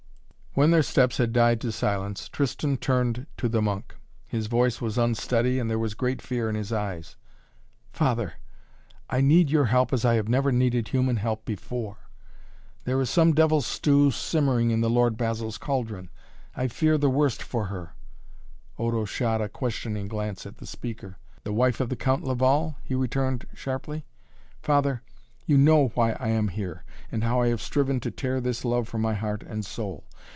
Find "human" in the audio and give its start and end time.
10.89-11.15